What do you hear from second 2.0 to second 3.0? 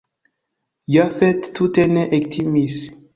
ektimis.